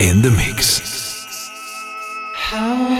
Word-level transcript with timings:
in 0.00 0.22
the 0.22 0.30
mix. 0.30 1.50
How 2.32 2.93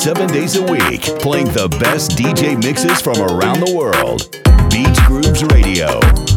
seven 0.00 0.26
days 0.28 0.56
a 0.56 0.62
week, 0.62 1.02
playing 1.20 1.44
the 1.48 1.68
best 1.78 2.12
DJ 2.12 2.56
mixes 2.56 3.02
from 3.02 3.18
around 3.18 3.60
the 3.60 3.74
world. 3.76 4.30
Beach 4.70 4.98
Grooves 5.06 5.44
Radio. 5.52 6.29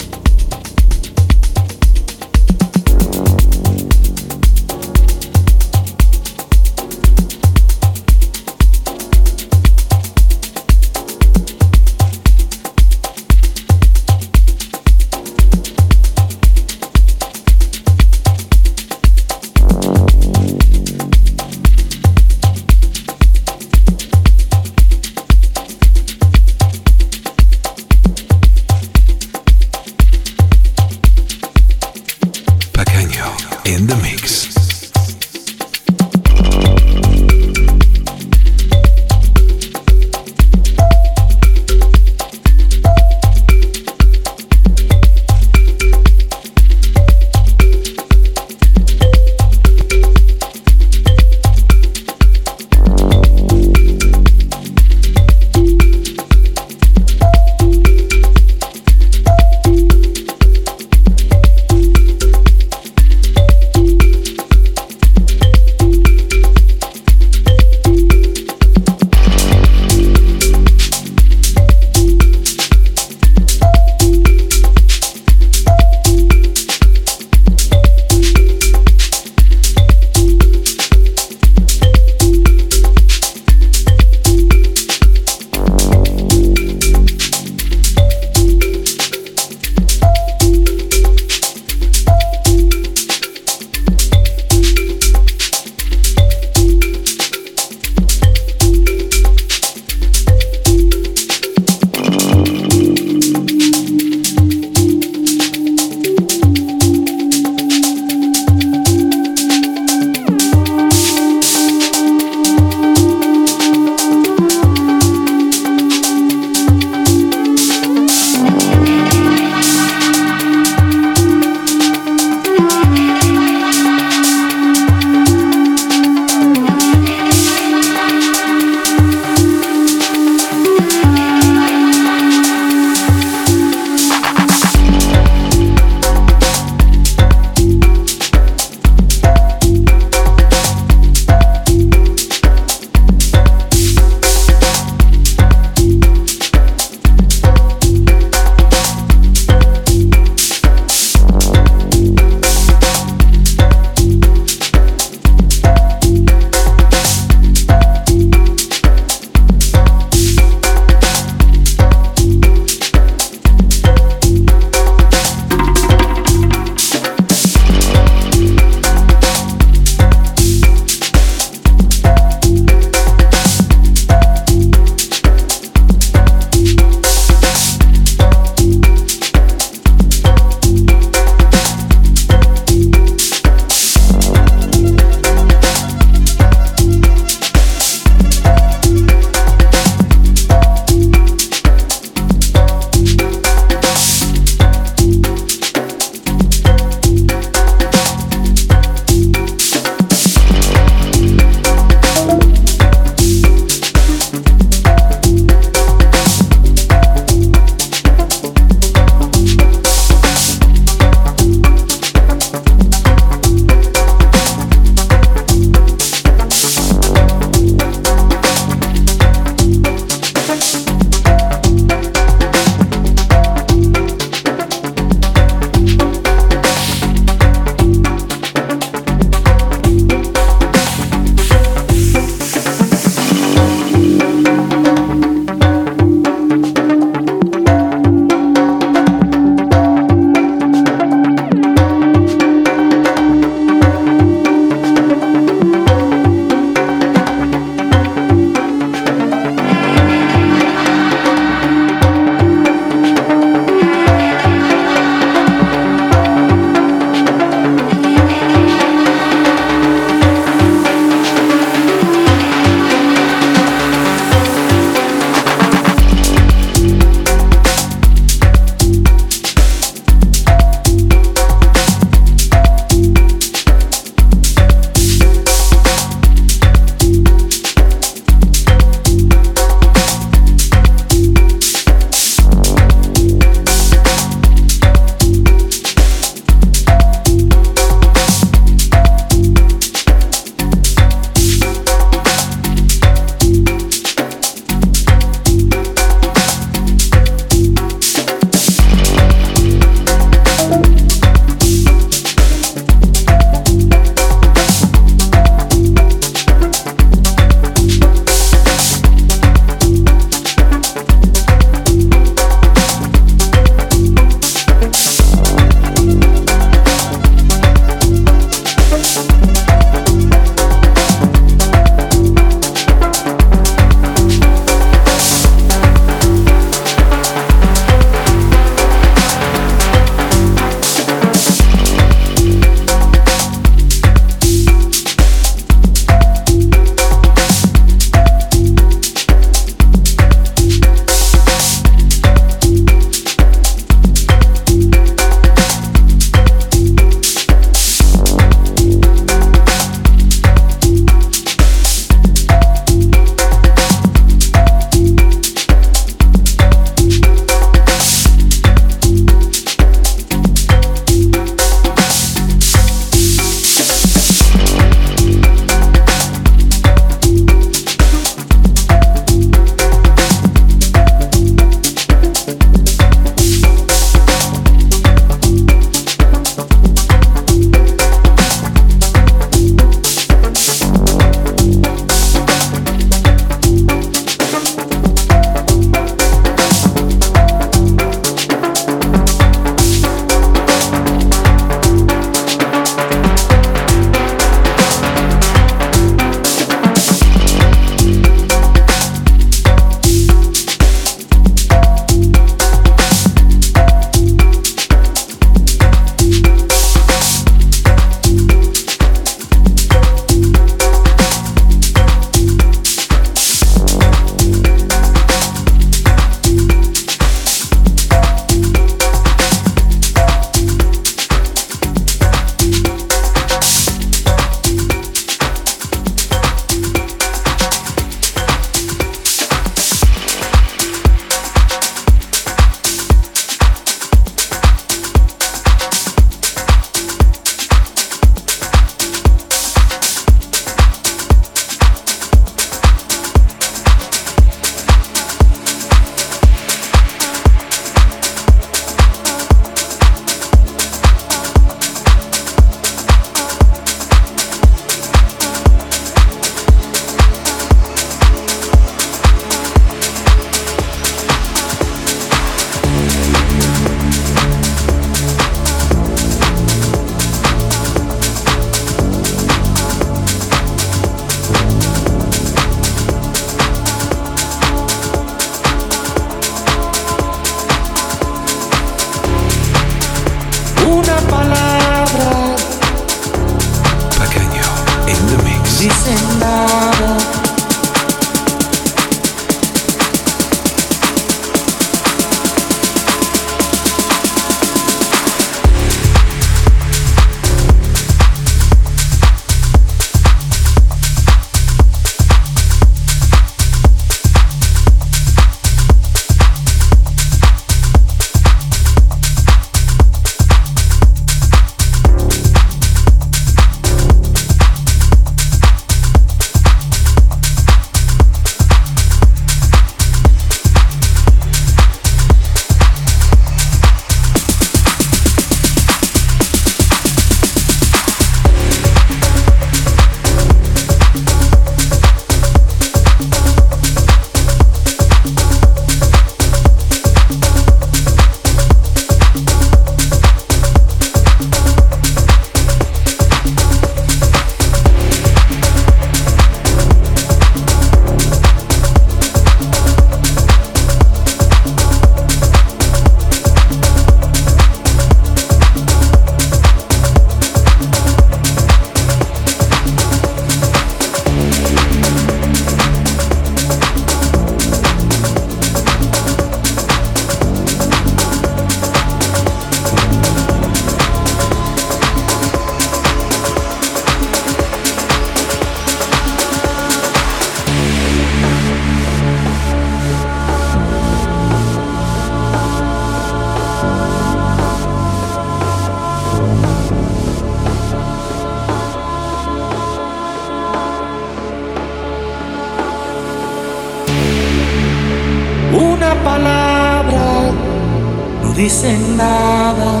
No 598.72 598.78
dice 598.78 598.98
nada. 599.16 600.00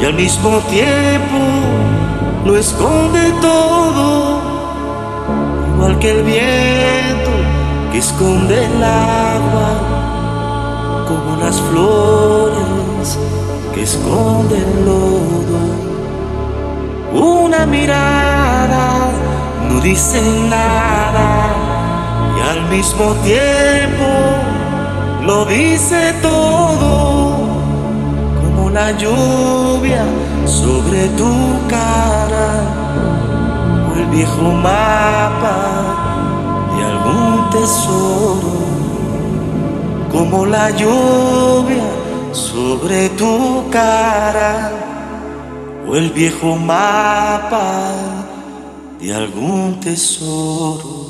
Y 0.00 0.04
al 0.04 0.14
mismo 0.14 0.58
tiempo 0.70 1.38
lo 2.44 2.56
esconde 2.56 3.32
todo, 3.40 4.40
igual 5.74 5.98
que 6.00 6.10
el 6.10 6.24
viento 6.24 7.30
que 7.92 7.98
esconde 7.98 8.64
el 8.64 8.82
agua, 8.82 9.68
como 11.06 11.36
las 11.36 11.60
flores 11.60 13.18
que 13.74 13.82
esconden 13.82 14.60
el 14.60 14.84
lodo. 14.84 15.60
Una 17.12 17.64
mirada 17.66 19.10
no 19.68 19.80
dice 19.80 20.20
nada. 20.48 21.54
Y 22.36 22.40
al 22.40 22.68
mismo 22.70 23.14
tiempo 23.22 24.32
lo 25.24 25.44
dice 25.44 26.14
todo, 26.20 27.31
la 28.72 28.90
lluvia 28.92 30.04
sobre 30.46 31.08
tu 31.18 31.32
cara. 31.68 32.50
O 33.88 33.96
el 33.96 34.06
viejo 34.06 34.42
mapa 34.68 35.58
de 36.74 36.84
algún 36.92 37.50
tesoro, 37.50 38.54
como 40.10 40.46
la 40.46 40.70
lluvia 40.70 41.88
sobre 42.32 43.08
tu 43.10 43.64
cara. 43.70 44.72
O 45.86 45.96
el 45.96 46.10
viejo 46.10 46.56
mapa 46.56 47.92
de 49.00 49.14
algún 49.14 49.78
tesoro. 49.80 51.01